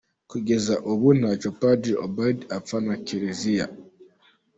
Kugeza 0.31 0.73
ubu 0.91 1.07
ntacyo 1.19 1.49
Padiri 1.59 1.95
Ubald 2.05 2.39
apfa 2.57 2.77
na 2.85 2.95
Kiliziya. 3.05 3.67